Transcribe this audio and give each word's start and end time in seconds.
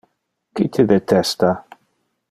Qui 0.59 0.65
te 0.77 0.87
detesta? 0.93 1.53